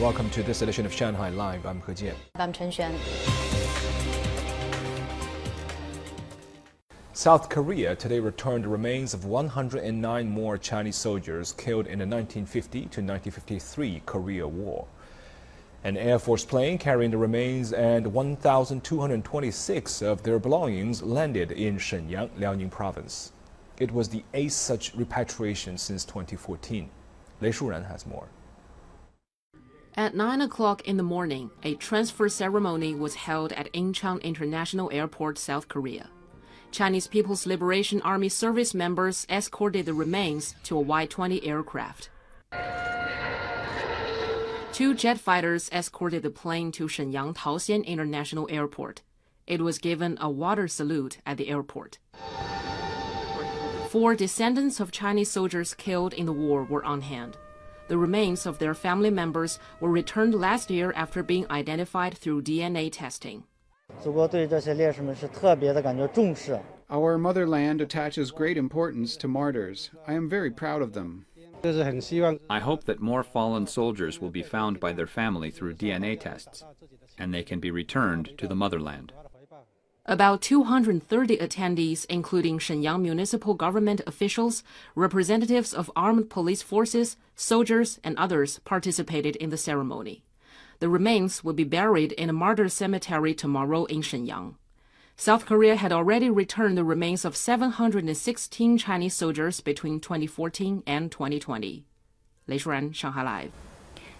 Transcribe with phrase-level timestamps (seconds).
[0.00, 1.64] Welcome to this edition of Shanghai Live.
[1.64, 2.12] I'm He Jian.
[2.34, 2.94] I'm Chen Xuan.
[7.14, 12.78] South Korea today returned the remains of 109 more Chinese soldiers killed in the 1950
[12.78, 14.86] to 1953 Korea War.
[15.82, 22.28] An Air Force plane carrying the remains and 1,226 of their belongings landed in Shenyang,
[22.38, 23.32] Liaoning Province.
[23.78, 26.90] It was the eighth such repatriation since 2014.
[27.40, 28.28] Lei Shuran has more.
[29.98, 35.38] At 9 o'clock in the morning, a transfer ceremony was held at Incheon International Airport,
[35.38, 36.10] South Korea.
[36.70, 42.10] Chinese People's Liberation Army service members escorted the remains to a Y 20 aircraft.
[44.74, 49.00] Two jet fighters escorted the plane to Shenyang Taoxian International Airport.
[49.46, 51.98] It was given a water salute at the airport.
[53.88, 57.38] Four descendants of Chinese soldiers killed in the war were on hand.
[57.88, 62.90] The remains of their family members were returned last year after being identified through DNA
[62.92, 63.44] testing.
[66.90, 69.90] Our motherland attaches great importance to martyrs.
[70.06, 71.26] I am very proud of them.
[72.50, 76.64] I hope that more fallen soldiers will be found by their family through DNA tests,
[77.18, 79.12] and they can be returned to the motherland.
[80.08, 84.62] About 230 attendees, including Shenyang municipal government officials,
[84.94, 90.22] representatives of armed police forces, soldiers, and others, participated in the ceremony.
[90.78, 94.54] The remains will be buried in a martyr cemetery tomorrow in Shenyang.
[95.16, 101.84] South Korea had already returned the remains of 716 Chinese soldiers between 2014 and 2020.
[102.46, 103.52] Lei Shuran, Shanghai Live.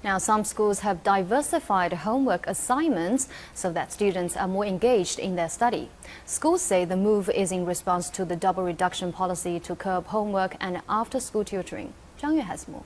[0.05, 5.49] Now, some schools have diversified homework assignments so that students are more engaged in their
[5.49, 5.91] study.
[6.25, 10.57] Schools say the move is in response to the double reduction policy to curb homework
[10.61, 11.93] and after school tutoring.
[12.21, 12.85] Zhang Yue has more.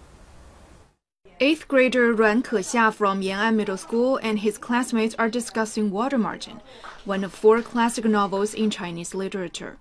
[1.42, 6.60] Eighth grader Ruan Kexia from Yan'an Middle School and his classmates are discussing Water Margin,
[7.06, 9.78] one of four classic novels in Chinese literature.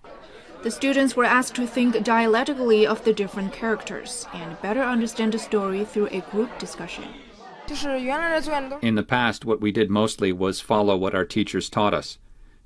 [0.62, 5.40] The students were asked to think dialectically of the different characters and better understand the
[5.40, 7.06] story through a group discussion.
[8.82, 12.18] In the past, what we did mostly was follow what our teachers taught us.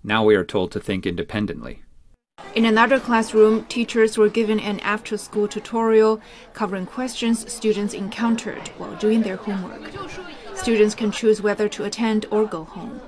[0.04, 1.84] Now we are told to think independently.
[2.56, 6.20] In another classroom, teachers were given an after school tutorial
[6.54, 9.92] covering questions students encountered while doing their homework.
[10.56, 13.02] Students can choose whether to attend or go home.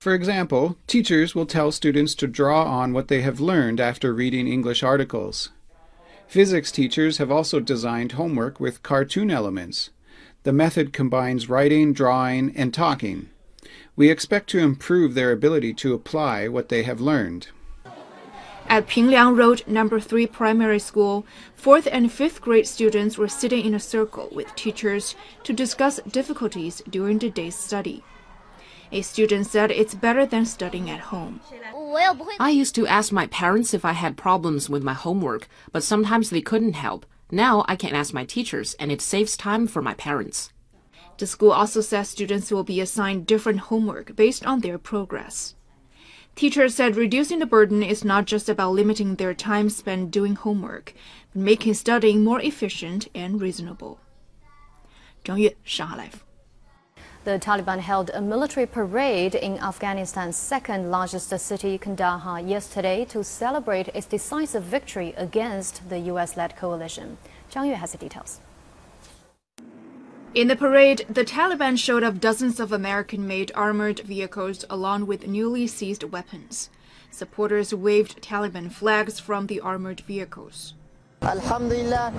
[0.00, 4.46] For example, teachers will tell students to draw on what they have learned after reading
[4.46, 5.50] English articles.
[6.26, 9.90] Physics teachers have also designed homework with cartoon elements.
[10.44, 13.28] The method combines writing, drawing, and talking.
[13.94, 17.48] We expect to improve their ability to apply what they have learned.
[18.72, 21.26] At Pingliang Road Number 3 Primary School,
[21.62, 26.80] 4th and 5th grade students were sitting in a circle with teachers to discuss difficulties
[26.88, 28.02] during the day's study.
[28.90, 31.42] A student said it's better than studying at home.
[32.40, 36.30] I used to ask my parents if I had problems with my homework, but sometimes
[36.30, 37.04] they couldn't help.
[37.30, 40.50] Now I can ask my teachers, and it saves time for my parents.
[41.18, 45.56] The school also says students will be assigned different homework based on their progress.
[46.34, 50.94] Teachers said reducing the burden is not just about limiting their time spent doing homework,
[51.32, 54.00] but making studying more efficient and reasonable.
[55.24, 56.24] Zhang Yue, Shanghai Live.
[57.24, 63.88] The Taliban held a military parade in Afghanistan's second largest city, Kandahar, yesterday to celebrate
[63.88, 67.18] its decisive victory against the US led coalition.
[67.52, 68.40] Zhang Yue has the details.
[70.34, 75.26] In the parade, the Taliban showed off dozens of American made armored vehicles along with
[75.26, 76.70] newly seized weapons.
[77.10, 80.72] Supporters waved Taliban flags from the armored vehicles.
[81.20, 82.14] Alhamdulillah.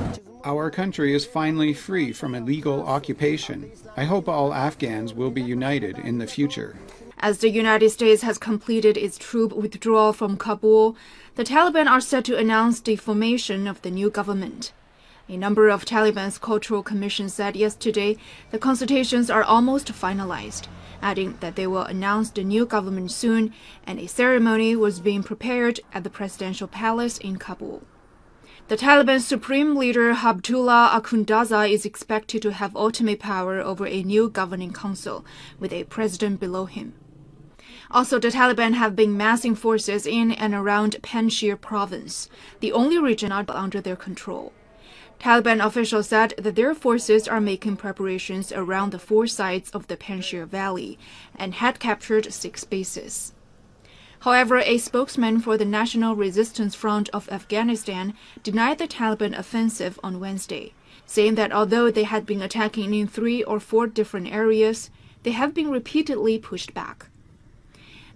[0.46, 3.72] Our country is finally free from illegal occupation.
[3.98, 6.78] I hope all Afghans will be united in the future.
[7.18, 10.96] As the United States has completed its troop withdrawal from Kabul,
[11.34, 14.72] the Taliban are set to announce the formation of the new government.
[15.34, 18.18] A number of Taliban's cultural commissions said yesterday
[18.52, 20.68] the consultations are almost finalized,
[21.02, 23.52] adding that they will announce the new government soon,
[23.88, 27.82] and a ceremony was being prepared at the presidential palace in Kabul.
[28.68, 34.30] The Taliban supreme leader Hibatullah Akhundzada is expected to have ultimate power over a new
[34.30, 35.26] governing council,
[35.60, 36.94] with a president below him.
[37.90, 42.30] Also, the Taliban have been massing forces in and around Panjshir province,
[42.60, 44.54] the only region not under their control.
[45.24, 49.96] Taliban officials said that their forces are making preparations around the four sides of the
[49.96, 51.00] Panjshir Valley
[51.34, 53.32] and had captured six bases.
[54.20, 60.20] However, a spokesman for the National Resistance Front of Afghanistan denied the Taliban offensive on
[60.20, 60.74] Wednesday,
[61.06, 64.90] saying that although they had been attacking in three or four different areas,
[65.24, 67.06] they have been repeatedly pushed back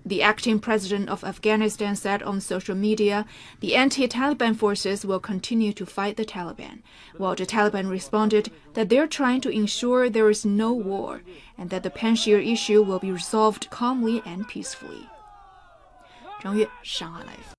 [0.06, 3.24] The acting president of Afghanistan said on social media
[3.60, 6.82] the anti Taliban forces will continue to fight the Taliban,
[7.16, 11.22] while the Taliban responded that they're trying to ensure there is no war
[11.56, 15.08] and that the Panjshir issue will be resolved calmly and peacefully.
[16.42, 17.55] 张悦，上海 Life。